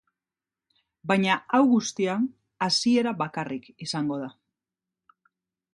[1.11, 2.15] Baina hau guztia
[2.69, 4.33] hasiera bakarrik izango da.